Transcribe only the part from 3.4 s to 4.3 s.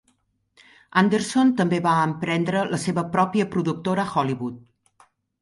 productora a